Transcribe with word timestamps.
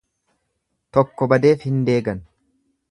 Tokko 0.97 1.29
badeef 1.35 1.69
hin 1.69 1.81
deegan. 1.91 2.29